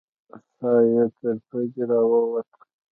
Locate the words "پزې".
1.47-1.83